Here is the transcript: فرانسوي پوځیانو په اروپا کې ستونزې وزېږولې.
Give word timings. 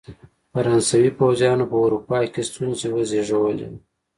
فرانسوي 0.53 1.11
پوځیانو 1.19 1.65
په 1.71 1.77
اروپا 1.83 2.19
کې 2.33 2.41
ستونزې 2.49 2.87
وزېږولې. 2.91 3.69